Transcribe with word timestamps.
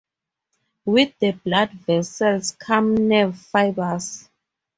With 0.83 1.13
the 1.19 1.33
blood 1.33 1.73
vessels 1.73 2.53
come 2.53 3.07
nerve 3.07 3.37
fibers. 3.37 4.27